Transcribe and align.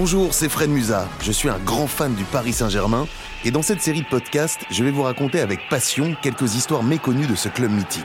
Bonjour, 0.00 0.32
c'est 0.32 0.48
Fred 0.48 0.70
Musa. 0.70 1.08
Je 1.20 1.32
suis 1.32 1.48
un 1.48 1.58
grand 1.58 1.88
fan 1.88 2.14
du 2.14 2.22
Paris 2.22 2.52
Saint-Germain 2.52 3.08
et 3.44 3.50
dans 3.50 3.62
cette 3.62 3.80
série 3.82 4.02
de 4.02 4.06
podcasts, 4.06 4.60
je 4.70 4.84
vais 4.84 4.92
vous 4.92 5.02
raconter 5.02 5.40
avec 5.40 5.68
passion 5.68 6.14
quelques 6.22 6.54
histoires 6.54 6.84
méconnues 6.84 7.26
de 7.26 7.34
ce 7.34 7.48
club 7.48 7.72
mythique. 7.72 8.04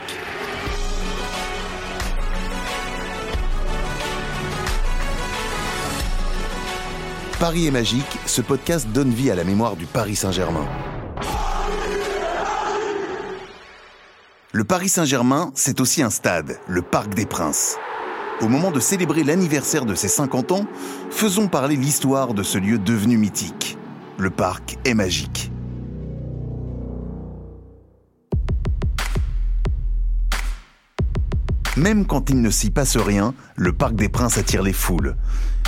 Paris 7.38 7.68
est 7.68 7.70
magique, 7.70 8.18
ce 8.26 8.42
podcast 8.42 8.88
donne 8.88 9.12
vie 9.12 9.30
à 9.30 9.36
la 9.36 9.44
mémoire 9.44 9.76
du 9.76 9.86
Paris 9.86 10.16
Saint-Germain. 10.16 10.66
Le 14.50 14.64
Paris 14.64 14.88
Saint-Germain, 14.88 15.52
c'est 15.54 15.80
aussi 15.80 16.02
un 16.02 16.10
stade, 16.10 16.58
le 16.66 16.82
Parc 16.82 17.14
des 17.14 17.26
Princes. 17.26 17.76
Au 18.40 18.48
moment 18.48 18.72
de 18.72 18.80
célébrer 18.80 19.22
l'anniversaire 19.22 19.86
de 19.86 19.94
ses 19.94 20.08
50 20.08 20.52
ans, 20.52 20.66
faisons 21.10 21.46
parler 21.48 21.76
l'histoire 21.76 22.34
de 22.34 22.42
ce 22.42 22.58
lieu 22.58 22.78
devenu 22.78 23.16
mythique. 23.16 23.78
Le 24.18 24.30
parc 24.30 24.76
est 24.84 24.94
magique. 24.94 25.52
Même 31.76 32.06
quand 32.06 32.30
il 32.30 32.40
ne 32.40 32.50
s'y 32.50 32.70
passe 32.70 32.96
rien, 32.96 33.34
le 33.56 33.72
Parc 33.72 33.94
des 33.94 34.08
Princes 34.08 34.38
attire 34.38 34.62
les 34.62 34.72
foules. 34.72 35.16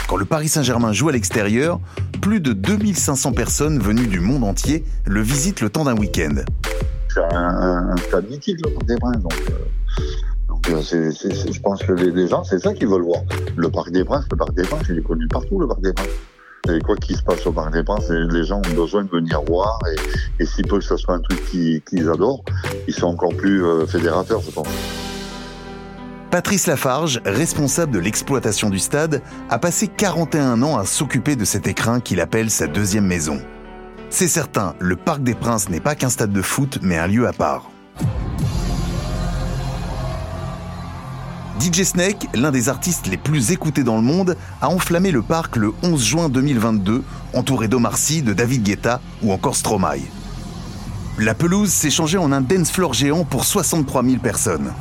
Quand 0.08 0.16
le 0.16 0.24
Paris 0.24 0.48
Saint-Germain 0.48 0.92
joue 0.92 1.08
à 1.08 1.12
l'extérieur, 1.12 1.80
plus 2.20 2.40
de 2.40 2.52
2500 2.52 3.32
personnes 3.32 3.80
venues 3.80 4.06
du 4.06 4.20
monde 4.20 4.44
entier 4.44 4.84
le 5.04 5.20
visitent 5.20 5.60
le 5.60 5.70
temps 5.70 5.84
d'un 5.84 5.96
week-end. 5.96 6.36
C'est 7.12 7.34
un, 7.34 7.94
mythique, 8.28 8.58
le 8.64 8.72
Parc 8.72 8.86
des 8.86 8.96
Princes. 8.96 9.16
Euh, 9.50 10.04
je 10.66 11.60
pense 11.60 11.82
que 11.82 11.92
les, 11.92 12.28
gens, 12.28 12.44
c'est 12.44 12.58
ça 12.58 12.74
qu'ils 12.74 12.88
veulent 12.88 13.02
voir. 13.02 13.22
Le 13.56 13.70
Parc 13.70 13.90
des 13.90 14.04
Princes, 14.04 14.24
le 14.30 14.36
Parc 14.36 14.54
des 14.54 14.62
Princes, 14.62 14.84
il 14.88 14.98
est 14.98 15.02
connu 15.02 15.26
partout, 15.28 15.60
le 15.60 15.68
Parc 15.68 15.80
des 15.80 15.92
Princes. 15.92 16.08
Et 16.68 16.80
quoi 16.80 16.96
qu'il 16.96 17.16
se 17.16 17.22
passe 17.22 17.46
au 17.46 17.52
Parc 17.52 17.72
des 17.72 17.84
Princes, 17.84 18.10
les 18.10 18.44
gens 18.44 18.58
ont 18.58 18.74
besoin 18.74 19.04
de 19.04 19.10
venir 19.10 19.40
voir. 19.42 19.78
Et, 20.40 20.46
s'il 20.46 20.66
peut 20.66 20.78
que 20.78 20.84
ce 20.84 20.96
soit 20.96 21.14
un 21.14 21.20
truc 21.20 21.40
qu'ils 21.46 22.10
adorent, 22.10 22.44
ils 22.88 22.94
sont 22.94 23.06
encore 23.06 23.34
plus 23.36 23.64
euh, 23.64 23.86
fédérateurs, 23.86 24.40
je 24.40 24.50
pense. 24.50 24.66
Patrice 26.30 26.66
Lafarge, 26.66 27.20
responsable 27.24 27.92
de 27.92 28.00
l'exploitation 28.00 28.68
du 28.68 28.80
stade, 28.80 29.22
a 29.48 29.58
passé 29.58 29.86
41 29.86 30.62
ans 30.62 30.76
à 30.76 30.84
s'occuper 30.84 31.36
de 31.36 31.44
cet 31.44 31.68
écrin 31.68 32.00
qu'il 32.00 32.20
appelle 32.20 32.50
sa 32.50 32.66
deuxième 32.66 33.06
maison. 33.06 33.40
C'est 34.10 34.28
certain, 34.28 34.74
le 34.80 34.96
Parc 34.96 35.22
des 35.22 35.34
Princes 35.34 35.68
n'est 35.68 35.80
pas 35.80 35.94
qu'un 35.94 36.10
stade 36.10 36.32
de 36.32 36.42
foot, 36.42 36.80
mais 36.82 36.98
un 36.98 37.06
lieu 37.06 37.28
à 37.28 37.32
part. 37.32 37.70
DJ 41.58 41.84
Snake, 41.84 42.28
l'un 42.34 42.50
des 42.50 42.68
artistes 42.68 43.06
les 43.06 43.16
plus 43.16 43.50
écoutés 43.50 43.82
dans 43.82 43.96
le 43.96 44.02
monde, 44.02 44.36
a 44.60 44.68
enflammé 44.68 45.10
le 45.10 45.22
parc 45.22 45.56
le 45.56 45.72
11 45.82 46.04
juin 46.04 46.28
2022, 46.28 47.02
entouré 47.32 47.66
d'Omar 47.66 47.96
Sy, 47.96 48.22
de 48.22 48.34
David 48.34 48.62
Guetta 48.62 49.00
ou 49.22 49.32
encore 49.32 49.56
Stromae. 49.56 50.00
La 51.18 51.34
pelouse 51.34 51.70
s'est 51.70 51.90
changée 51.90 52.18
en 52.18 52.30
un 52.32 52.42
dance 52.42 52.70
floor 52.70 52.92
géant 52.92 53.24
pour 53.24 53.44
63 53.44 54.04
000 54.04 54.16
personnes. 54.18 54.72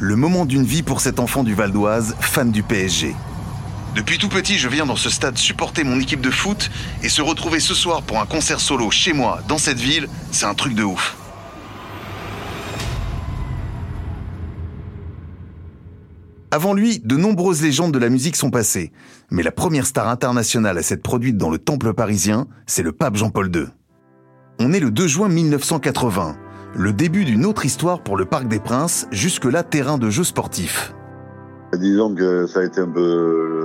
Le 0.00 0.16
moment 0.16 0.46
d'une 0.46 0.64
vie 0.64 0.82
pour 0.82 1.00
cet 1.00 1.20
enfant 1.20 1.44
du 1.44 1.54
Val 1.54 1.70
d'Oise, 1.70 2.16
fan 2.18 2.50
du 2.50 2.64
PSG. 2.64 3.14
Depuis 3.94 4.18
tout 4.18 4.28
petit, 4.28 4.58
je 4.58 4.68
viens 4.68 4.86
dans 4.86 4.96
ce 4.96 5.10
stade 5.10 5.38
supporter 5.38 5.84
mon 5.84 6.00
équipe 6.00 6.20
de 6.20 6.30
foot 6.30 6.70
et 7.02 7.08
se 7.08 7.22
retrouver 7.22 7.60
ce 7.60 7.74
soir 7.74 8.02
pour 8.02 8.20
un 8.20 8.26
concert 8.26 8.60
solo 8.60 8.90
chez 8.90 9.12
moi, 9.12 9.42
dans 9.46 9.58
cette 9.58 9.80
ville, 9.80 10.08
c'est 10.32 10.46
un 10.46 10.54
truc 10.54 10.74
de 10.74 10.82
ouf. 10.82 11.17
Avant 16.50 16.72
lui, 16.72 16.98
de 17.04 17.16
nombreuses 17.16 17.62
légendes 17.62 17.92
de 17.92 17.98
la 17.98 18.08
musique 18.08 18.34
sont 18.34 18.50
passées, 18.50 18.90
mais 19.30 19.42
la 19.42 19.52
première 19.52 19.84
star 19.84 20.08
internationale 20.08 20.78
à 20.78 20.82
s'être 20.82 21.02
produite 21.02 21.36
dans 21.36 21.50
le 21.50 21.58
temple 21.58 21.92
parisien, 21.92 22.46
c'est 22.66 22.82
le 22.82 22.92
pape 22.92 23.16
Jean-Paul 23.16 23.54
II. 23.54 23.66
On 24.58 24.72
est 24.72 24.80
le 24.80 24.90
2 24.90 25.06
juin 25.06 25.28
1980, 25.28 26.36
le 26.74 26.92
début 26.94 27.26
d'une 27.26 27.44
autre 27.44 27.66
histoire 27.66 28.02
pour 28.02 28.16
le 28.16 28.24
Parc 28.24 28.48
des 28.48 28.60
Princes, 28.60 29.06
jusque-là 29.10 29.62
terrain 29.62 29.98
de 29.98 30.08
jeu 30.08 30.24
sportif. 30.24 30.94
Disons 31.74 32.14
que 32.14 32.46
ça 32.46 32.60
a 32.60 32.64
été 32.64 32.80
un 32.80 32.88
peu 32.88 33.57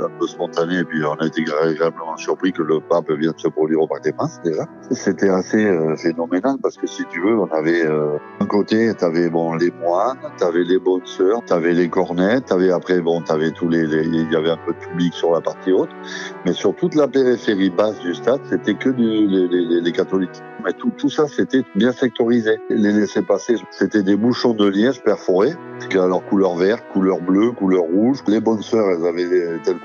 un 0.00 0.18
peu 0.18 0.26
spontané 0.26 0.78
et 0.78 0.84
puis 0.84 1.04
on 1.04 1.14
a 1.14 1.26
été 1.26 1.42
agréablement 1.42 2.16
surpris 2.16 2.52
que 2.52 2.62
le 2.62 2.80
pape 2.80 3.10
vienne 3.10 3.32
se 3.36 3.48
produire 3.48 3.82
au 3.82 3.86
Parc 3.86 4.04
des 4.04 4.12
Princes 4.12 4.40
déjà. 4.44 4.64
C'était 4.90 5.28
assez 5.28 5.64
euh, 5.64 5.96
phénoménal 5.96 6.56
parce 6.62 6.76
que 6.76 6.86
si 6.86 7.04
tu 7.10 7.20
veux, 7.20 7.38
on 7.38 7.46
avait 7.46 7.84
euh, 7.84 8.16
un 8.40 8.46
côté, 8.46 8.92
t'avais 8.94 9.28
bon 9.28 9.54
les 9.54 9.70
moines, 9.70 10.18
t'avais 10.38 10.64
les 10.64 10.78
bonnes 10.78 11.06
sœurs, 11.06 11.44
t'avais 11.44 11.72
les 11.72 11.88
cornettes, 11.88 12.46
t'avais 12.46 12.70
après 12.70 13.00
bon 13.00 13.20
t'avais 13.22 13.50
tous 13.50 13.68
les, 13.68 13.84
il 13.84 14.32
y 14.32 14.36
avait 14.36 14.50
un 14.50 14.58
peu 14.64 14.72
de 14.72 14.78
public 14.78 15.14
sur 15.14 15.32
la 15.32 15.40
partie 15.40 15.72
haute, 15.72 15.90
mais 16.44 16.52
sur 16.52 16.74
toute 16.74 16.94
la 16.94 17.08
périphérie 17.08 17.70
basse 17.70 17.98
du 18.00 18.14
stade, 18.14 18.40
c'était 18.44 18.74
que 18.74 18.90
les, 18.90 19.26
les, 19.26 19.80
les, 19.80 19.92
catholiques. 19.92 20.42
Mais 20.64 20.72
tout, 20.72 20.90
tout 20.96 21.10
ça, 21.10 21.26
c'était 21.28 21.62
bien 21.74 21.92
sectorisé. 21.92 22.58
Les 22.70 22.92
laisser 22.92 23.22
passer, 23.22 23.56
c'était 23.70 24.02
des 24.02 24.16
bouchons 24.16 24.54
de 24.54 24.66
liège 24.66 25.02
perforés, 25.02 25.54
qui 25.90 25.98
à 25.98 26.06
leur 26.06 26.24
couleur 26.26 26.56
vert, 26.56 26.86
couleur 26.88 27.20
bleue, 27.20 27.52
couleur 27.52 27.82
rouge. 27.82 28.18
Les 28.26 28.40
bonnes 28.40 28.62
sœurs, 28.62 28.86
elles 28.90 29.06
avaient 29.06 29.60
telle 29.62 29.78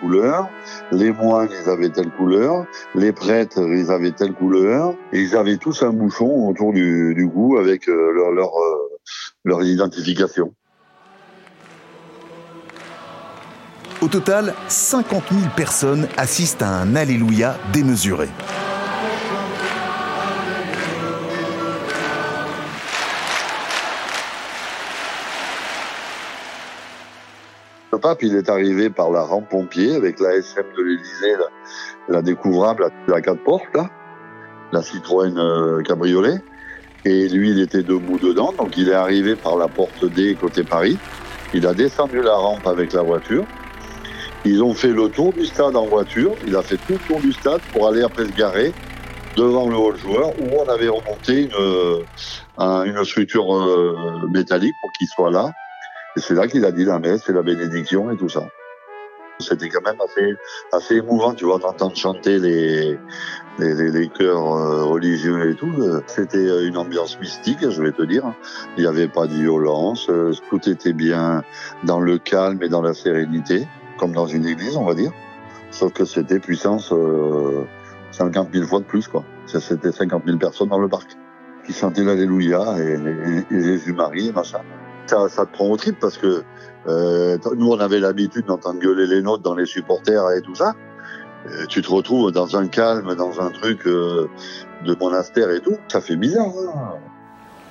les 0.92 1.12
moines, 1.12 1.50
ils 1.64 1.70
avaient 1.70 1.90
telle 1.90 2.10
couleur, 2.12 2.66
les 2.96 3.12
prêtres, 3.12 3.60
ils 3.60 3.92
avaient 3.92 4.12
telle 4.12 4.34
couleur, 4.34 4.94
et 5.14 5.22
ils 5.22 5.36
avaient 5.36 5.58
tous 5.58 5.84
un 5.84 5.92
bouchon 5.92 6.48
autour 6.48 6.74
du, 6.74 7.14
du 7.16 7.30
cou 7.30 7.58
avec 7.58 7.88
euh, 7.88 8.14
euh, 8.18 8.90
leur 9.44 9.64
identification. 9.64 10.54
Au 14.02 14.08
total, 14.08 14.54
50 14.70 15.24
000 15.30 15.42
personnes 15.58 16.08
assistent 16.16 16.62
à 16.62 16.70
un 16.70 16.96
Alléluia 16.96 17.58
démesuré. 17.74 18.30
Le 27.92 27.98
pape, 27.98 28.22
il 28.22 28.36
est 28.36 28.50
arrivé 28.50 28.92
par 28.92 29.10
la 29.10 29.24
rampe 29.24 29.50
pompier 29.50 29.96
avec 29.96 30.20
la 30.20 30.36
SM 30.36 30.64
de 30.78 30.84
l'Élysée, 30.84 31.36
la, 32.08 32.22
découvrable, 32.22 32.92
la 33.08 33.20
quatre 33.20 33.44
portes, 33.44 33.66
là, 33.74 33.90
la 34.72 34.84
Citroën 34.84 35.36
euh, 35.38 35.82
cabriolet. 35.82 36.40
Et 37.06 37.28
lui, 37.30 37.50
il 37.50 37.60
était 37.60 37.82
debout 37.82 38.20
dedans, 38.20 38.54
donc 38.56 38.78
il 38.78 38.90
est 38.90 38.94
arrivé 38.94 39.36
par 39.36 39.58
la 39.58 39.68
porte 39.68 40.06
D 40.06 40.38
côté 40.40 40.64
Paris. 40.64 41.00
Il 41.54 41.66
a 41.66 41.74
descendu 41.74 42.22
la 42.22 42.36
rampe 42.36 42.68
avec 42.68 42.94
la 42.94 43.02
voiture. 43.02 43.46
Ils 44.46 44.62
ont 44.62 44.76
fait 44.76 44.92
le 44.92 45.10
tour 45.10 45.34
du 45.34 45.46
stade 45.46 45.76
en 45.76 45.88
voiture. 45.88 46.36
Il 46.46 46.56
a 46.56 46.62
fait 46.62 46.78
tout 46.78 46.94
le 46.94 47.08
tour 47.08 47.20
du 47.20 47.34
stade 47.34 47.62
pour 47.74 47.88
aller 47.88 48.04
après 48.04 48.26
se 48.26 48.32
garer 48.32 48.72
devant 49.36 49.68
le 49.68 49.76
hall 49.76 49.98
joueur 49.98 50.30
où 50.40 50.60
on 50.60 50.70
avait 50.70 50.90
remonté 50.90 51.44
une, 51.44 51.54
euh, 51.60 52.04
une 52.86 53.04
structure 53.04 53.56
euh, 53.56 54.28
métallique 54.30 54.76
pour 54.82 54.92
qu'il 54.92 55.08
soit 55.08 55.32
là. 55.32 55.52
Et 56.16 56.22
c'est 56.22 56.34
là 56.34 56.48
qu'il 56.48 56.66
a 56.66 56.72
dit 56.72 56.86
la 56.86 57.00
messe 57.00 57.30
et 57.30 57.34
la 57.34 57.44
bénédiction 57.44 58.10
et 58.12 58.18
tout 58.18 58.30
ça. 58.30 58.42
C'était 59.40 59.70
quand 59.70 59.82
même 59.86 60.00
assez, 60.02 60.36
assez 60.74 60.96
émouvant, 60.96 61.34
tu 61.34 61.46
vois, 61.46 61.60
d'entendre 61.60 61.96
chanter 61.96 62.40
les, 62.40 63.00
les, 63.58 63.92
les, 63.92 64.10
chœurs 64.10 64.54
euh, 64.54 64.84
religieux 64.84 65.52
et 65.52 65.56
tout. 65.56 65.72
C'était 66.08 66.68
une 66.68 66.76
ambiance 66.76 67.18
mystique, 67.22 67.60
je 67.62 67.82
vais 67.82 67.94
te 67.94 68.02
dire. 68.02 68.24
Il 68.76 68.82
n'y 68.82 68.88
avait 68.88 69.08
pas 69.08 69.28
de 69.28 69.34
violence, 69.34 70.10
euh, 70.10 70.34
tout 70.50 70.68
était 70.68 70.92
bien 70.92 71.44
dans 71.86 72.02
le 72.02 72.18
calme 72.18 72.62
et 72.64 72.68
dans 72.68 72.82
la 72.82 72.94
sérénité, 72.94 73.66
comme 73.98 74.12
dans 74.12 74.28
une 74.28 74.46
église, 74.46 74.76
on 74.76 74.84
va 74.84 74.94
dire. 74.94 75.14
Sauf 75.72 75.94
que 75.94 76.04
c'était 76.04 76.40
puissance 76.40 76.92
euh, 76.92 77.64
50 78.12 78.50
000 78.54 78.66
fois 78.66 78.80
de 78.80 78.86
plus, 78.86 79.08
quoi. 79.08 79.24
C'était 79.46 79.94
50 79.94 80.24
000 80.26 80.38
personnes 80.38 80.70
dans 80.70 80.80
le 80.80 80.90
parc 80.90 81.12
qui 81.66 81.72
chantaient 81.72 82.04
l'Alléluia 82.04 82.76
et, 82.78 83.46
et 83.56 83.62
Jésus-Marie 83.62 84.28
et 84.28 84.32
machin 84.34 84.60
ça, 85.10 85.46
te 85.46 85.52
prend 85.52 85.70
au 85.70 85.78
trip 85.78 86.00
parce 86.00 86.18
que 86.18 86.44
euh, 86.88 87.38
nous, 87.58 87.72
on 87.72 87.80
avait 87.80 88.00
l'habitude 88.00 88.46
d'entendre 88.46 88.80
gueuler 88.80 89.08
les 89.08 89.22
notes 89.22 89.42
dans 89.42 89.56
les 89.56 89.66
supporters 89.66 90.32
et 90.32 90.42
tout 90.42 90.56
ça. 90.56 90.74
Euh, 91.48 91.66
tu 91.68 91.82
te 91.82 91.90
retrouves 91.90 92.32
dans 92.32 92.56
un 92.56 92.68
calme, 92.68 93.16
dans 93.16 93.40
un 93.40 93.50
truc 93.50 93.86
euh, 93.88 94.30
de 94.86 94.96
monastère 94.96 95.50
et 95.52 95.62
tout. 95.62 95.78
Ça 95.88 96.02
fait 96.02 96.16
bizarre. 96.16 96.48
Hein 96.48 96.94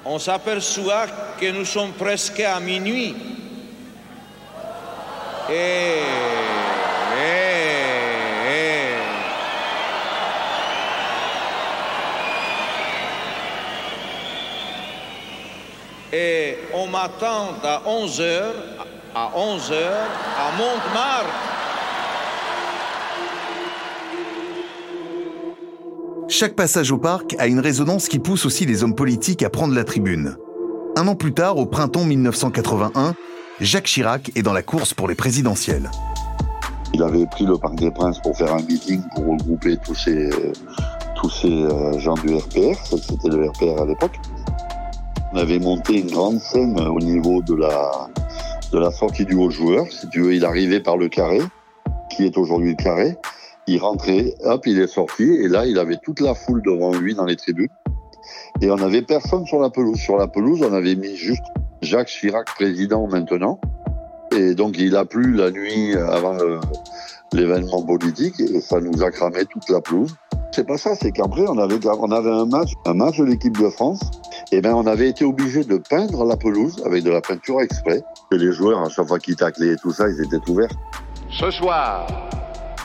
on 0.04 0.18
s'aperçoit 0.18 1.06
que 1.40 1.50
nous 1.52 1.64
sommes 1.64 1.92
presque 1.92 2.40
à 2.40 2.60
minuit. 2.60 3.14
Et 5.50 6.02
et 16.12 16.58
on 16.74 16.87
m'attend 17.00 17.54
à 17.62 17.80
11h, 17.86 18.42
à 19.14 19.30
11h, 19.36 19.72
à 20.36 20.50
Montmartre. 20.58 21.30
Chaque 26.28 26.56
passage 26.56 26.90
au 26.90 26.98
parc 26.98 27.36
a 27.38 27.46
une 27.46 27.60
résonance 27.60 28.08
qui 28.08 28.18
pousse 28.18 28.46
aussi 28.46 28.66
les 28.66 28.82
hommes 28.82 28.96
politiques 28.96 29.44
à 29.44 29.50
prendre 29.50 29.74
la 29.74 29.84
tribune. 29.84 30.36
Un 30.96 31.06
an 31.06 31.14
plus 31.14 31.32
tard, 31.32 31.58
au 31.58 31.66
printemps 31.66 32.04
1981, 32.04 33.14
Jacques 33.60 33.84
Chirac 33.84 34.32
est 34.34 34.42
dans 34.42 34.52
la 34.52 34.62
course 34.62 34.92
pour 34.92 35.06
les 35.06 35.14
présidentielles. 35.14 35.90
Il 36.94 37.02
avait 37.04 37.26
pris 37.26 37.46
le 37.46 37.56
Parc 37.58 37.76
des 37.76 37.92
Princes 37.92 38.20
pour 38.20 38.36
faire 38.36 38.52
un 38.52 38.62
meeting 38.62 39.02
pour 39.14 39.24
regrouper 39.24 39.76
tous 39.84 39.94
ces, 39.94 40.30
tous 41.14 41.30
ces 41.30 41.62
euh, 41.62 41.96
gens 42.00 42.14
du 42.14 42.34
RPR. 42.34 42.76
C'était 42.84 43.28
le 43.28 43.50
RPR 43.50 43.82
à 43.82 43.86
l'époque. 43.86 44.18
On 45.32 45.36
avait 45.36 45.58
monté 45.58 46.00
une 46.00 46.10
grande 46.10 46.40
scène 46.40 46.80
au 46.80 46.98
niveau 47.00 47.42
de 47.42 47.54
la, 47.54 48.08
de 48.72 48.78
la 48.78 48.90
sortie 48.90 49.26
du 49.26 49.34
haut 49.34 49.50
joueur. 49.50 49.86
Si 49.90 50.08
tu 50.08 50.22
veux, 50.22 50.34
il 50.34 50.44
arrivait 50.44 50.80
par 50.80 50.96
le 50.96 51.08
carré, 51.08 51.40
qui 52.10 52.24
est 52.24 52.38
aujourd'hui 52.38 52.70
le 52.70 52.82
carré. 52.82 53.16
Il 53.66 53.78
rentrait, 53.78 54.34
hop, 54.44 54.66
il 54.66 54.80
est 54.80 54.86
sorti, 54.86 55.24
et 55.24 55.48
là, 55.48 55.66
il 55.66 55.78
avait 55.78 55.98
toute 56.02 56.20
la 56.20 56.34
foule 56.34 56.62
devant 56.62 56.92
lui 56.92 57.14
dans 57.14 57.26
les 57.26 57.36
tribunes. 57.36 57.68
Et 58.62 58.70
on 58.70 58.76
n'avait 58.76 59.02
personne 59.02 59.44
sur 59.44 59.60
la 59.60 59.68
pelouse. 59.68 59.98
Sur 59.98 60.16
la 60.16 60.28
pelouse, 60.28 60.62
on 60.62 60.72
avait 60.72 60.94
mis 60.94 61.14
juste 61.14 61.44
Jacques 61.82 62.08
Chirac, 62.08 62.46
président 62.54 63.06
maintenant. 63.06 63.60
Et 64.34 64.54
donc, 64.54 64.78
il 64.78 64.96
a 64.96 65.04
plu 65.04 65.34
la 65.34 65.50
nuit 65.50 65.94
avant 65.94 66.38
l'événement 67.34 67.82
politique, 67.82 68.40
et 68.40 68.62
ça 68.62 68.80
nous 68.80 69.02
a 69.02 69.10
cramé 69.10 69.44
toute 69.44 69.68
la 69.68 69.82
pelouse. 69.82 70.16
C'est 70.52 70.66
pas 70.66 70.78
ça, 70.78 70.94
c'est 70.94 71.12
qu'après, 71.12 71.44
on 71.46 71.58
avait, 71.58 71.78
on 71.86 72.10
avait 72.10 72.30
un 72.30 72.46
match, 72.46 72.72
un 72.86 72.94
match 72.94 73.18
de 73.18 73.24
l'équipe 73.24 73.58
de 73.58 73.68
France. 73.68 74.00
Et 74.50 74.62
ben, 74.62 74.74
on 74.74 74.86
avait 74.86 75.08
été 75.08 75.24
obligé 75.24 75.62
de 75.62 75.76
peindre 75.76 76.24
la 76.24 76.36
pelouse 76.36 76.82
avec 76.86 77.04
de 77.04 77.10
la 77.10 77.20
peinture 77.20 77.60
exprès. 77.60 78.02
Et 78.32 78.38
les 78.38 78.52
joueurs, 78.52 78.82
à 78.82 78.88
chaque 78.88 79.06
fois 79.06 79.18
qu'ils 79.18 79.36
taclaient 79.36 79.74
et 79.74 79.76
tout 79.76 79.92
ça, 79.92 80.06
ils 80.08 80.24
étaient 80.24 80.50
ouverts. 80.50 80.70
Ce 81.30 81.50
soir, 81.50 82.06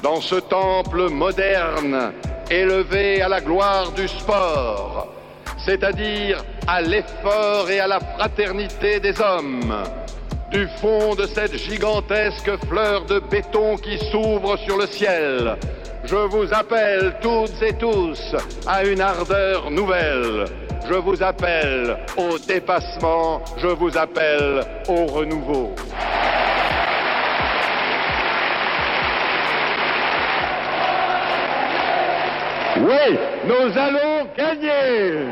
dans 0.04 0.19
ce 0.19 0.36
temple 0.36 1.10
moderne, 1.10 2.12
élevé 2.51 3.21
à 3.21 3.30
la 3.30 3.39
gloire 3.39 3.94
du 3.94 4.07
sport, 4.10 5.07
c'est-à-dire 5.65 6.44
à, 6.68 6.81
l'effort 6.81 7.69
et 7.69 7.80
à 7.80 7.88
la 7.88 8.01
fraternité 8.01 9.00
des 9.00 9.19
hommes, 9.21 9.74
du 10.51 10.68
fond 10.81 11.16
de 11.16 11.25
cette 11.25 11.56
gigantesque 11.56 12.51
fleur 12.68 13.06
de 13.06 13.19
béton 13.19 13.77
qui 13.77 13.98
s'ouvre 14.12 14.57
sur 14.57 14.77
le 14.77 14.88
ciel, 14.88 15.56
je 16.04 16.16
vous 16.16 16.54
appelle 16.54 17.16
toutes 17.21 17.62
et 17.62 17.74
tous 17.74 18.36
à 18.68 18.83
une 18.83 19.00
ardeur 19.00 19.71
nouvelle. 19.71 20.45
Je 20.85 20.95
vous 20.95 21.24
appelle 21.24 21.97
au 22.18 22.38
dépassement, 22.38 23.41
je 23.57 23.68
vous 23.68 23.97
appelle 23.97 24.63
au 24.89 25.06
renouveau. 25.06 25.74
Oui, 32.77 33.18
nous 33.45 33.77
allons 33.77 34.27
gagner. 34.38 35.27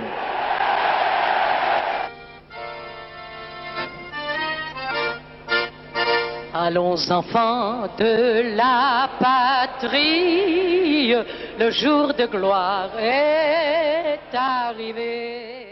Allons 6.63 7.09
enfants 7.09 7.87
de 7.97 8.55
la 8.55 9.09
patrie, 9.19 11.11
le 11.57 11.71
jour 11.71 12.13
de 12.13 12.27
gloire 12.27 12.91
est 12.99 14.19
arrivé. 14.31 15.65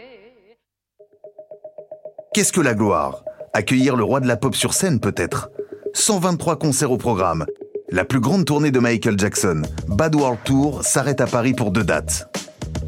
Qu'est-ce 2.34 2.52
que 2.52 2.60
la 2.60 2.74
gloire? 2.74 3.22
Accueillir 3.52 3.94
le 3.94 4.02
roi 4.02 4.18
de 4.18 4.26
la 4.26 4.36
pop 4.36 4.56
sur 4.56 4.74
scène 4.74 4.98
peut-être? 4.98 5.50
123 5.94 6.56
concerts 6.58 6.90
au 6.90 6.98
programme. 6.98 7.46
La 7.90 8.04
plus 8.04 8.18
grande 8.18 8.44
tournée 8.44 8.72
de 8.72 8.80
Michael 8.80 9.16
Jackson, 9.16 9.62
Bad 9.86 10.16
World 10.16 10.40
Tour, 10.42 10.82
s'arrête 10.82 11.20
à 11.20 11.28
Paris 11.28 11.54
pour 11.54 11.70
deux 11.70 11.84
dates. 11.84 12.28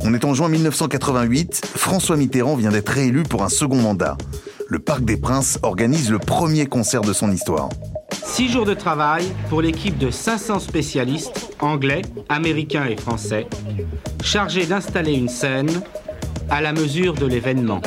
On 0.04 0.12
est 0.12 0.24
en 0.24 0.34
juin 0.34 0.48
1988, 0.48 1.66
François 1.76 2.16
Mitterrand 2.16 2.56
vient 2.56 2.72
d'être 2.72 2.88
réélu 2.88 3.22
pour 3.22 3.44
un 3.44 3.48
second 3.48 3.76
mandat 3.76 4.16
le 4.72 4.78
Parc 4.78 5.04
des 5.04 5.18
Princes 5.18 5.58
organise 5.62 6.10
le 6.10 6.18
premier 6.18 6.64
concert 6.64 7.02
de 7.02 7.12
son 7.12 7.30
histoire. 7.30 7.68
Six 8.24 8.48
jours 8.48 8.64
de 8.64 8.72
travail 8.72 9.26
pour 9.50 9.60
l'équipe 9.60 9.98
de 9.98 10.10
500 10.10 10.60
spécialistes, 10.60 11.54
anglais, 11.60 12.00
américains 12.30 12.86
et 12.86 12.96
français, 12.96 13.46
chargés 14.24 14.64
d'installer 14.64 15.12
une 15.12 15.28
scène 15.28 15.68
à 16.48 16.62
la 16.62 16.72
mesure 16.72 17.12
de 17.12 17.26
l'événement. 17.26 17.82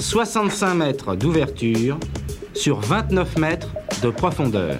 65 0.00 0.74
mètres 0.74 1.14
d'ouverture 1.14 2.00
sur 2.52 2.80
29 2.80 3.38
mètres 3.38 3.72
de 4.02 4.10
profondeur. 4.10 4.76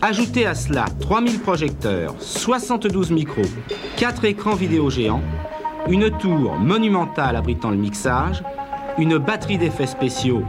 Ajoutez 0.00 0.46
à 0.46 0.56
cela 0.56 0.86
3000 0.98 1.38
projecteurs, 1.38 2.16
72 2.18 3.12
micros, 3.12 3.42
4 3.98 4.24
écrans 4.24 4.56
vidéo 4.56 4.90
géants, 4.90 5.22
une 5.88 6.10
tour 6.10 6.56
monumentale 6.58 7.36
abritant 7.36 7.70
le 7.70 7.76
mixage, 7.76 8.42
une 8.98 9.18
batterie 9.18 9.58
d'effets 9.58 9.86
spéciaux 9.86 10.44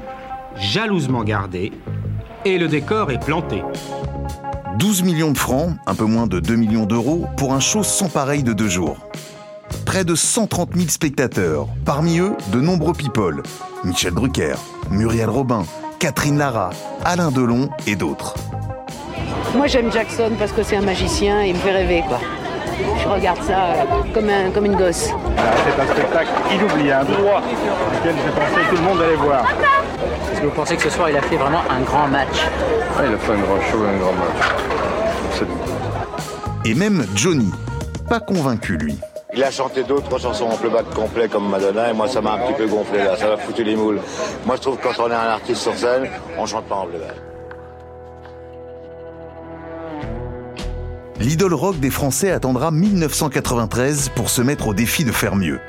jalousement 0.55 1.23
gardée, 1.23 1.71
et 2.45 2.57
le 2.57 2.67
décor 2.67 3.11
est 3.11 3.23
planté. 3.23 3.63
12 4.77 5.03
millions 5.03 5.31
de 5.31 5.37
francs, 5.37 5.75
un 5.87 5.95
peu 5.95 6.05
moins 6.05 6.27
de 6.27 6.39
2 6.39 6.55
millions 6.55 6.85
d'euros, 6.85 7.25
pour 7.37 7.53
un 7.53 7.59
show 7.59 7.83
sans 7.83 8.09
pareil 8.09 8.43
de 8.43 8.53
deux 8.53 8.67
jours. 8.67 8.97
Près 9.85 10.03
de 10.03 10.15
130 10.15 10.75
000 10.75 10.89
spectateurs, 10.89 11.67
parmi 11.85 12.19
eux 12.19 12.35
de 12.51 12.59
nombreux 12.59 12.93
people, 12.93 13.41
Michel 13.83 14.13
Drucker, 14.13 14.55
Muriel 14.91 15.29
Robin, 15.29 15.63
Catherine 15.99 16.37
Lara, 16.37 16.71
Alain 17.05 17.31
Delon 17.31 17.69
et 17.87 17.95
d'autres. 17.95 18.35
Moi 19.55 19.67
j'aime 19.67 19.91
Jackson 19.91 20.31
parce 20.37 20.51
que 20.51 20.63
c'est 20.63 20.75
un 20.75 20.81
magicien 20.81 21.43
et 21.43 21.49
il 21.49 21.55
me 21.55 21.59
fait 21.59 21.71
rêver 21.71 22.03
quoi. 22.07 22.19
Je 23.01 23.07
regarde 23.07 23.41
ça 23.43 23.53
euh, 23.53 23.83
comme, 24.13 24.29
un, 24.29 24.49
comme 24.51 24.65
une 24.65 24.75
gosse. 24.75 25.09
C'est 25.09 25.81
un 25.81 25.87
spectacle 25.93 26.29
inoubliable, 26.53 27.11
lequel 27.11 28.15
je 28.25 28.31
pensais 28.31 28.61
que 28.65 28.75
tout 28.75 28.81
le 28.81 28.87
monde 28.87 29.01
allait 29.01 29.15
voir. 29.15 29.45
Est-ce 30.31 30.41
que 30.41 30.45
vous 30.45 30.51
pensez 30.51 30.75
que 30.75 30.83
ce 30.83 30.89
soir 30.89 31.09
il 31.09 31.17
a 31.17 31.21
fait 31.21 31.37
vraiment 31.37 31.61
un 31.69 31.81
grand 31.81 32.07
match 32.07 32.45
Il 32.99 33.13
a 33.13 33.17
fait 33.17 33.31
un 33.33 33.37
grand 33.37 33.61
show 33.71 33.83
et 33.83 33.89
un 33.95 33.97
grand 33.99 34.13
match. 34.13 35.43
Et 36.65 36.73
même 36.75 37.05
Johnny, 37.15 37.51
pas 38.09 38.19
convaincu 38.19 38.77
lui. 38.77 38.97
Il 39.35 39.43
a 39.43 39.51
chanté 39.51 39.83
d'autres 39.83 40.19
chansons 40.19 40.45
en 40.45 40.55
playback 40.55 40.89
complet 40.93 41.27
comme 41.27 41.49
Madonna 41.49 41.89
et 41.89 41.93
moi 41.93 42.07
ça 42.07 42.21
m'a 42.21 42.33
un 42.33 42.37
petit 42.39 42.53
peu 42.53 42.67
gonflé 42.67 42.99
là, 43.03 43.15
ça 43.17 43.27
m'a 43.27 43.37
foutu 43.37 43.63
les 43.63 43.75
moules. 43.75 43.99
Moi 44.45 44.55
je 44.57 44.61
trouve 44.61 44.77
que 44.77 44.83
quand 44.83 45.03
on 45.03 45.09
est 45.09 45.15
un 45.15 45.29
artiste 45.31 45.61
sur 45.61 45.75
scène, 45.75 46.07
on 46.37 46.45
chante 46.45 46.65
pas 46.65 46.75
en 46.75 46.85
playback. 46.85 47.15
L'idole 51.23 51.53
rock 51.53 51.79
des 51.79 51.89
Français 51.89 52.31
attendra 52.31 52.69
1993 52.69 54.09
pour 54.09 54.29
se 54.29 54.41
mettre 54.41 54.67
au 54.67 54.73
défi 54.73 55.05
de 55.05 55.11
faire 55.11 55.37
mieux. 55.37 55.59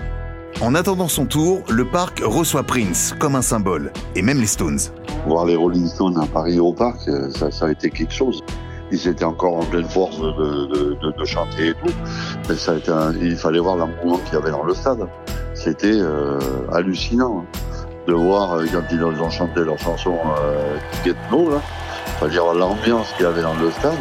En 0.61 0.75
attendant 0.75 1.07
son 1.07 1.27
tour, 1.27 1.63
le 1.69 1.85
parc 1.85 2.21
reçoit 2.25 2.65
Prince 2.65 3.15
comme 3.21 3.37
un 3.37 3.43
symbole, 3.43 3.93
et 4.17 4.23
même 4.23 4.41
les 4.41 4.49
Stones. 4.49 4.79
Voir 5.27 5.47
les 5.47 5.55
Rolling 5.55 5.87
Stones 5.87 6.19
à 6.19 6.27
Paris 6.27 6.59
au 6.59 6.73
parc, 6.73 7.07
euh, 7.07 7.31
ça, 7.31 7.67
a 7.67 7.71
été 7.71 7.91
quelque 7.91 8.13
chose. 8.13 8.43
Ils 8.91 9.07
étaient 9.07 9.25
encore 9.25 9.57
en 9.57 9.65
pleine 9.65 9.89
force 9.89 10.19
de, 10.19 11.25
chanter 11.25 11.69
et 11.69 11.75
tout. 11.75 12.55
ça 12.55 12.73
a 12.73 12.77
été 12.77 12.93
il 13.21 13.37
fallait 13.37 13.61
voir 13.61 13.77
l'amour 13.77 14.23
qu'il 14.25 14.35
y 14.35 14.37
avait 14.37 14.51
dans 14.51 14.65
le 14.65 14.75
stade. 14.75 15.07
C'était 15.55 15.87
euh, 15.93 16.39
hallucinant 16.73 17.45
hein, 17.45 17.59
de 18.07 18.13
voir 18.13 18.55
euh, 18.55 18.67
quand 18.71 18.83
ils 18.91 19.03
ont 19.03 19.31
chanté 19.31 19.61
leur 19.61 19.79
chanson 19.79 20.17
euh, 20.41 20.77
Get 21.05 21.15
No, 21.31 21.49
là, 21.51 22.29
dire 22.29 22.53
l'ambiance 22.53 23.13
qu'il 23.17 23.25
y 23.25 23.29
avait 23.29 23.43
dans 23.43 23.55
le 23.55 23.71
stade 23.71 23.99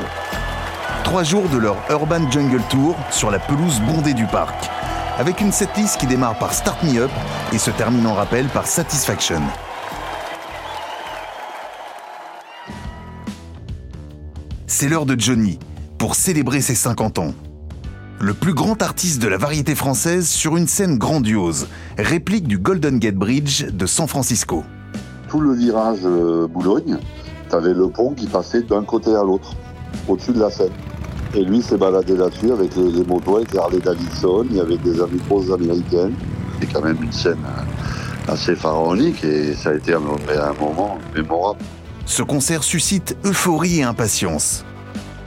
trois 1.03 1.23
jours 1.23 1.49
de 1.49 1.57
leur 1.57 1.75
Urban 1.89 2.29
Jungle 2.31 2.61
Tour 2.69 2.95
sur 3.11 3.29
la 3.29 3.39
pelouse 3.39 3.81
bondée 3.81 4.13
du 4.13 4.25
parc, 4.25 4.69
avec 5.17 5.41
une 5.41 5.51
setlist 5.51 5.99
qui 5.99 6.07
démarre 6.07 6.39
par 6.39 6.53
Start 6.53 6.81
Me 6.83 7.01
Up 7.01 7.11
et 7.51 7.57
se 7.57 7.71
termine 7.71 8.07
en 8.07 8.13
rappel 8.13 8.47
par 8.47 8.65
Satisfaction. 8.65 9.41
C'est 14.65 14.87
l'heure 14.87 15.05
de 15.05 15.19
Johnny, 15.19 15.59
pour 15.97 16.15
célébrer 16.15 16.61
ses 16.61 16.75
50 16.75 17.19
ans. 17.19 17.33
Le 18.19 18.33
plus 18.33 18.53
grand 18.53 18.81
artiste 18.81 19.21
de 19.21 19.27
la 19.27 19.37
variété 19.37 19.75
française 19.75 20.27
sur 20.27 20.57
une 20.57 20.67
scène 20.67 20.97
grandiose, 20.97 21.67
réplique 21.97 22.47
du 22.47 22.57
Golden 22.57 22.97
Gate 22.97 23.15
Bridge 23.15 23.65
de 23.65 23.85
San 23.85 24.07
Francisco. 24.07 24.63
Tout 25.27 25.41
le 25.41 25.53
virage 25.53 25.99
euh, 26.05 26.47
Boulogne, 26.47 26.97
t'avais 27.49 27.73
le 27.73 27.89
pont 27.89 28.13
qui 28.13 28.27
passait 28.27 28.63
d'un 28.63 28.83
côté 28.83 29.13
à 29.13 29.23
l'autre, 29.23 29.53
au-dessus 30.07 30.31
de 30.31 30.39
la 30.39 30.49
scène. 30.49 30.71
Et 31.35 31.43
lui 31.43 31.63
s'est 31.63 31.77
baladé 31.77 32.15
là-dessus 32.15 32.51
avec 32.51 32.75
les, 32.75 33.03
motos, 33.03 33.37
avec 33.37 33.53
les 33.53 33.59
Harley 33.59 33.79
Davidson, 33.79 34.45
il 34.51 34.57
y 34.57 34.59
avait 34.59 34.77
des 34.77 35.01
amis 35.01 35.19
américaines. 35.51 36.13
C'est 36.59 36.71
quand 36.71 36.83
même 36.83 37.01
une 37.01 37.11
scène 37.11 37.43
euh, 37.43 38.31
assez 38.31 38.55
pharaonique 38.55 39.23
et 39.23 39.55
ça 39.55 39.69
a 39.71 39.73
été 39.73 39.93
un, 39.93 39.99
moment 39.99 40.97
mémorable. 41.15 41.59
Ce 42.05 42.21
concert 42.21 42.63
suscite 42.63 43.17
euphorie 43.25 43.79
et 43.79 43.83
impatience. 43.83 44.63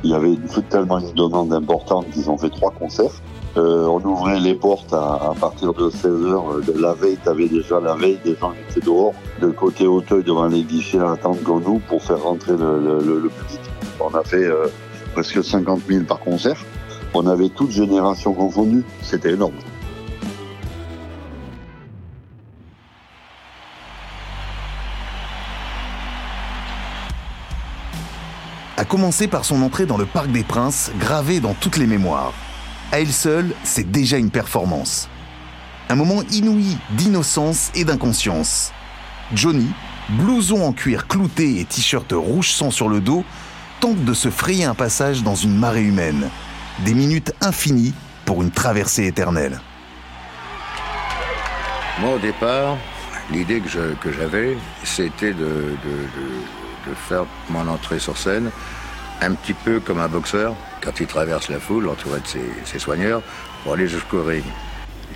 Il 0.04 0.10
y 0.10 0.14
avait 0.14 0.36
tellement 0.70 1.00
une 1.00 1.12
demande 1.14 1.52
importante 1.52 2.08
qu'ils 2.10 2.30
ont 2.30 2.38
fait 2.38 2.50
trois 2.50 2.70
concerts. 2.70 3.20
Euh, 3.56 3.86
on 3.86 4.00
ouvrait 4.04 4.38
les 4.38 4.54
portes 4.54 4.92
à, 4.92 5.32
partir 5.40 5.72
de 5.72 5.90
16h. 5.90 6.78
La 6.78 6.92
veille, 6.92 7.18
tu 7.20 7.28
avais 7.28 7.48
déjà 7.48 7.80
la 7.80 7.94
veille 7.94 8.18
des 8.24 8.36
gens 8.36 8.52
qui 8.52 8.78
étaient 8.78 8.86
dehors, 8.86 9.14
de 9.40 9.48
côté 9.48 9.86
Hauteuil 9.86 10.22
devant 10.22 10.46
les 10.46 10.62
guichets 10.62 11.00
à 11.00 11.12
attendre 11.12 11.42
comme 11.42 11.64
nous 11.64 11.80
pour 11.88 12.02
faire 12.02 12.22
rentrer 12.22 12.52
le, 12.52 12.98
public. 13.22 13.60
On 13.98 14.14
a 14.14 14.22
fait 14.22 14.44
euh, 14.44 14.66
presque 15.16 15.42
50 15.42 15.80
000 15.88 16.04
par 16.04 16.20
concert. 16.20 16.62
On 17.14 17.26
avait 17.26 17.48
toute 17.48 17.70
génération 17.70 18.34
confondue. 18.34 18.84
C'était 19.00 19.32
énorme. 19.32 19.54
à 28.78 28.84
commencer 28.84 29.26
par 29.26 29.46
son 29.46 29.62
entrée 29.62 29.86
dans 29.86 29.96
le 29.96 30.04
Parc 30.04 30.30
des 30.30 30.44
Princes, 30.44 30.92
gravée 31.00 31.40
dans 31.40 31.54
toutes 31.54 31.78
les 31.78 31.86
mémoires. 31.86 32.34
À 32.92 33.00
elle 33.00 33.10
seule, 33.10 33.54
c'est 33.64 33.90
déjà 33.90 34.18
une 34.18 34.28
performance. 34.30 35.08
Un 35.88 35.94
moment 35.94 36.22
inouï 36.30 36.76
d'innocence 36.90 37.70
et 37.74 37.84
d'inconscience. 37.86 38.72
Johnny, 39.34 39.68
blouson 40.10 40.62
en 40.62 40.74
cuir 40.74 41.06
clouté 41.06 41.58
et 41.58 41.64
t-shirt 41.64 42.12
rouge 42.12 42.50
sang 42.50 42.70
sur 42.70 42.90
le 42.90 43.00
dos, 43.00 43.24
tente 43.80 44.04
de 44.04 44.14
se 44.14 44.30
frayer 44.30 44.64
un 44.64 44.74
passage 44.74 45.22
dans 45.22 45.34
une 45.34 45.56
marée 45.56 45.82
humaine. 45.82 46.28
Des 46.84 46.94
minutes 46.94 47.32
infinies 47.40 47.94
pour 48.24 48.42
une 48.42 48.50
traversée 48.50 49.06
éternelle. 49.06 49.60
Moi, 52.00 52.14
au 52.14 52.18
départ, 52.18 52.76
l'idée 53.32 53.60
que, 53.60 54.12
j'avais, 54.12 54.56
c'était 54.84 55.32
de, 55.32 55.76
faire 57.08 57.24
mon 57.48 57.66
entrée 57.68 57.98
sur 57.98 58.16
scène 58.16 58.50
un 59.22 59.32
petit 59.32 59.54
peu 59.54 59.80
comme 59.80 59.98
un 60.00 60.08
boxeur, 60.08 60.54
quand 60.82 61.00
il 61.00 61.06
traverse 61.06 61.48
la 61.48 61.58
foule, 61.58 61.88
entouré 61.88 62.20
de 62.20 62.66
ses, 62.66 62.78
soigneurs, 62.78 63.22
pour 63.62 63.72
aller 63.72 63.88
jusqu'au 63.88 64.22
ring. 64.22 64.44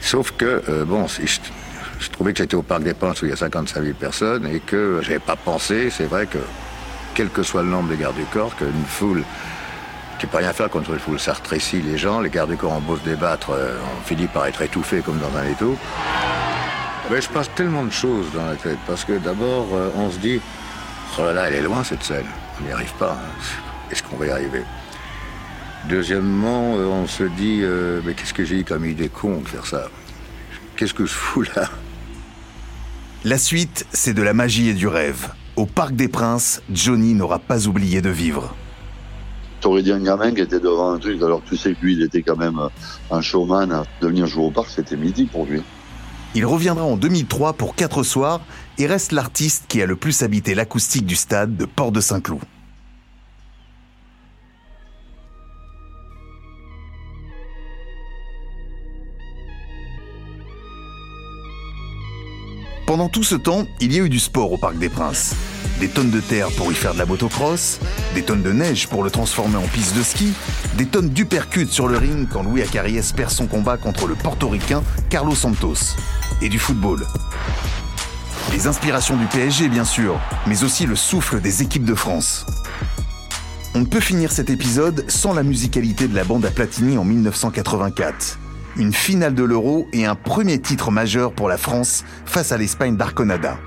Sauf 0.00 0.33
que, 0.33 0.62
euh, 0.71 0.87
bon, 0.87 1.07
je, 1.07 2.11
trouvais 2.11 2.33
que 2.33 2.38
j'étais 2.38 2.55
au 2.55 2.62
Parc 2.62 2.83
des 2.83 2.95
Princes 2.95 3.21
où 3.21 3.26
il 3.26 3.29
y 3.29 3.33
a 3.33 3.37
55 3.37 3.83
000 3.83 3.95
personnes 3.95 4.47
et 4.47 4.61
que 4.61 5.00
j'avais 5.02 5.19
pas 5.19 5.37
pensé, 5.37 5.90
c'est 5.90 6.07
vrai 6.07 6.26
que, 6.26 6.38
quel 7.14 7.29
que 7.29 7.43
soit 7.43 7.62
le 7.62 7.69
nombre 7.69 7.90
de 7.90 7.97
gardes 7.97 8.17
du 8.17 8.25
corps, 8.25 8.55
qu'une 8.57 8.85
foule 8.87 9.25
ne 10.26 10.31
peut 10.31 10.38
rien 10.38 10.52
faire 10.52 10.69
contre 10.69 10.90
une 10.90 10.99
foule, 10.99 11.19
ça 11.19 11.33
rétrécit 11.33 11.81
les 11.81 11.97
gens, 11.97 12.21
les 12.21 12.31
gardes 12.31 12.50
du 12.50 12.57
corps 12.57 12.73
ont 12.73 12.81
beau 12.81 12.97
se 12.97 13.05
débattre, 13.05 13.50
euh, 13.50 13.79
on 13.99 14.05
finit 14.05 14.26
par 14.26 14.47
être 14.47 14.62
étouffé 14.62 15.00
comme 15.00 15.19
dans 15.19 15.35
un 15.37 15.47
étau. 15.47 15.79
Mais 17.11 17.21
je 17.21 17.29
passe 17.29 17.50
tellement 17.55 17.85
de 17.85 17.90
choses 17.90 18.26
dans 18.35 18.47
la 18.47 18.57
tête, 18.57 18.79
parce 18.87 19.05
que 19.05 19.19
d'abord, 19.19 19.69
euh, 19.73 19.90
on 19.97 20.11
se 20.11 20.19
dit, 20.19 20.40
oh 21.19 21.23
là 21.23 21.33
là, 21.33 21.49
elle 21.49 21.55
est 21.55 21.62
loin 21.62 21.83
cette 21.85 22.02
scène, 22.02 22.26
on 22.61 22.64
n'y 22.64 22.73
arrive 22.73 22.93
pas, 22.95 23.12
hein. 23.12 23.43
est-ce 23.90 24.02
qu'on 24.02 24.17
va 24.17 24.26
y 24.26 24.31
arriver? 24.31 24.62
Deuxièmement, 25.88 26.75
euh, 26.76 26.87
on 26.87 27.07
se 27.07 27.25
dit, 27.25 27.62
mais 28.05 28.14
qu'est-ce 28.14 28.35
que 28.35 28.45
j'ai 28.45 28.61
eu 28.61 28.64
comme 28.64 28.85
idée 28.85 29.09
con 29.09 29.38
de 29.38 29.49
faire 29.49 29.67
ça? 29.67 29.88
Qu'est-ce 30.76 30.95
que 30.95 31.07
je 31.07 31.12
fous 31.12 31.43
là? 31.57 31.69
La 33.25 33.38
suite, 33.38 33.87
c'est 33.93 34.14
de 34.14 34.23
la 34.23 34.35
magie 34.35 34.69
et 34.69 34.75
du 34.75 34.87
rêve. 34.87 35.29
Au 35.61 35.67
Parc 35.67 35.95
des 35.95 36.09
Princes, 36.09 36.62
Johnny 36.73 37.12
n'aura 37.12 37.38
pas 37.38 37.67
oublié 37.67 38.00
de 38.00 38.09
vivre. 38.09 38.55
T'aurais 39.61 39.83
dit 39.83 39.93
un 39.93 40.02
gamin 40.02 40.33
qui 40.33 40.40
était 40.40 40.59
devant 40.59 40.90
un 40.90 40.99
truc, 40.99 41.21
alors 41.21 41.43
tu 41.47 41.55
sais 41.55 41.75
que 41.75 41.83
lui, 41.83 41.93
il 41.93 42.02
était 42.02 42.23
quand 42.23 42.38
même 42.38 42.59
un 43.11 43.21
showman. 43.21 43.83
Devenir 44.00 44.26
jouer 44.26 44.45
au 44.45 44.50
parc, 44.50 44.71
c'était 44.71 44.97
midi 44.97 45.26
pour 45.26 45.45
lui. 45.45 45.61
Il 46.35 46.47
reviendra 46.47 46.85
en 46.85 46.97
2003 46.97 47.52
pour 47.52 47.75
4 47.75 48.02
soirs 48.05 48.40
et 48.79 48.87
reste 48.87 49.12
l'artiste 49.12 49.64
qui 49.69 49.83
a 49.83 49.87
le 49.87 49.97
plus 49.97 50.23
habité 50.23 50.55
l'acoustique 50.55 51.05
du 51.05 51.14
stade 51.14 51.55
de 51.59 51.67
Port 51.67 51.93
Pendant 62.90 63.09
tout 63.09 63.23
ce 63.23 63.37
temps, 63.37 63.68
il 63.78 63.94
y 63.94 64.00
a 64.00 64.02
eu 64.02 64.09
du 64.09 64.18
sport 64.18 64.50
au 64.50 64.56
Parc 64.56 64.76
des 64.76 64.88
Princes. 64.88 65.37
Des 65.78 65.87
tonnes 65.87 66.11
de 66.11 66.18
terre 66.18 66.49
pour 66.56 66.73
y 66.73 66.75
faire 66.75 66.92
de 66.92 66.99
la 66.99 67.06
motocross, 67.06 67.78
des 68.16 68.23
tonnes 68.23 68.42
de 68.42 68.50
neige 68.50 68.88
pour 68.88 69.04
le 69.04 69.12
transformer 69.12 69.59
en 69.59 69.68
piste 69.68 69.97
de 69.97 70.02
ski, 70.02 70.32
des 70.76 70.87
tonnes 70.87 71.11
d'upercutes 71.11 71.70
sur 71.70 71.87
le 71.87 71.99
ring 71.99 72.26
quand 72.28 72.42
Louis 72.42 72.62
Acariès 72.62 73.12
perd 73.12 73.30
son 73.30 73.47
combat 73.47 73.76
contre 73.76 74.09
le 74.09 74.16
portoricain 74.16 74.82
Carlos 75.09 75.37
Santos. 75.37 75.94
Et 76.42 76.49
du 76.49 76.59
football. 76.59 77.06
Les 78.50 78.66
inspirations 78.66 79.16
du 79.16 79.26
PSG, 79.26 79.68
bien 79.68 79.85
sûr, 79.85 80.18
mais 80.49 80.64
aussi 80.64 80.85
le 80.85 80.97
souffle 80.97 81.40
des 81.40 81.62
équipes 81.62 81.85
de 81.85 81.94
France. 81.94 82.44
On 83.76 83.82
ne 83.82 83.87
peut 83.87 84.00
finir 84.00 84.32
cet 84.32 84.50
épisode 84.50 85.04
sans 85.09 85.32
la 85.32 85.44
musicalité 85.44 86.09
de 86.09 86.16
la 86.16 86.25
bande 86.25 86.44
à 86.44 86.50
Platini 86.50 86.99
en 86.99 87.04
1984 87.04 88.40
une 88.77 88.93
finale 88.93 89.35
de 89.35 89.45
l'Euro 89.45 89.89
et 89.93 90.07
un 90.07 90.15
premier 90.15 90.61
titre 90.61 90.91
majeur 90.91 91.33
pour 91.33 91.49
la 91.49 91.57
France 91.57 92.05
face 92.25 92.53
à 92.53 92.59
l'Espagne 92.59 92.97
d'Arconada. 92.97 93.59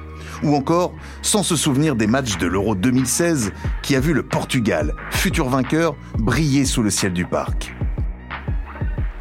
Ou 0.43 0.55
encore, 0.55 0.93
sans 1.21 1.43
se 1.43 1.55
souvenir 1.55 1.95
des 1.95 2.07
matchs 2.07 2.37
de 2.37 2.47
l'Euro 2.47 2.75
2016 2.75 3.53
qui 3.81 3.95
a 3.95 3.99
vu 3.99 4.13
le 4.13 4.23
Portugal, 4.23 4.93
futur 5.11 5.49
vainqueur, 5.49 5.95
briller 6.17 6.65
sous 6.65 6.83
le 6.83 6.89
ciel 6.89 7.13
du 7.13 7.25
parc. 7.25 7.73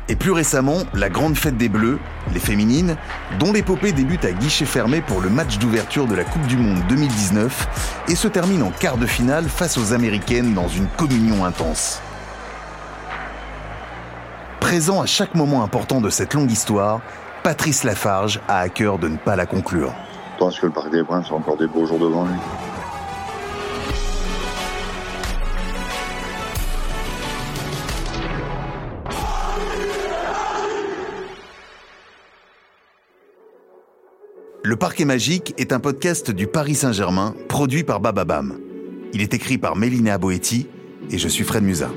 Et 0.08 0.16
plus 0.16 0.32
récemment, 0.32 0.78
la 0.94 1.08
grande 1.08 1.36
fête 1.36 1.56
des 1.56 1.68
Bleus, 1.68 1.98
les 2.34 2.40
féminines, 2.40 2.96
dont 3.38 3.52
l'épopée 3.52 3.92
débute 3.92 4.24
à 4.24 4.32
guichet 4.32 4.66
fermé 4.66 5.00
pour 5.00 5.20
le 5.20 5.30
match 5.30 5.58
d'ouverture 5.58 6.06
de 6.06 6.14
la 6.14 6.24
Coupe 6.24 6.46
du 6.48 6.56
Monde 6.56 6.82
2019 6.88 8.04
et 8.08 8.14
se 8.16 8.28
termine 8.28 8.62
en 8.62 8.70
quart 8.70 8.98
de 8.98 9.06
finale 9.06 9.48
face 9.48 9.78
aux 9.78 9.92
Américaines 9.92 10.54
dans 10.54 10.68
une 10.68 10.86
communion 10.98 11.44
intense. 11.44 12.02
Présent 14.72 15.02
à 15.02 15.04
chaque 15.04 15.34
moment 15.34 15.62
important 15.62 16.00
de 16.00 16.08
cette 16.08 16.32
longue 16.32 16.50
histoire, 16.50 17.02
Patrice 17.44 17.84
Lafarge 17.84 18.40
a 18.48 18.60
à 18.60 18.70
cœur 18.70 18.98
de 18.98 19.06
ne 19.06 19.18
pas 19.18 19.36
la 19.36 19.44
conclure. 19.44 19.92
Je 20.32 20.38
pense 20.38 20.58
que 20.58 20.64
le 20.64 20.72
Parc 20.72 20.90
des 20.90 21.04
Princes 21.04 21.26
a 21.30 21.34
encore 21.34 21.58
des 21.58 21.66
beaux 21.66 21.84
jours 21.84 21.98
devant 21.98 22.24
lui. 22.24 22.32
Le 34.62 34.76
Parquet 34.76 35.04
Magique 35.04 35.52
est 35.58 35.74
un 35.74 35.80
podcast 35.80 36.30
du 36.30 36.46
Paris 36.46 36.76
Saint-Germain, 36.76 37.34
produit 37.50 37.84
par 37.84 38.00
Bababam. 38.00 38.58
Il 39.12 39.20
est 39.20 39.34
écrit 39.34 39.58
par 39.58 39.76
Mélina 39.76 40.16
Boetti 40.16 40.66
et 41.10 41.18
je 41.18 41.28
suis 41.28 41.44
Fred 41.44 41.62
Musa. 41.62 41.90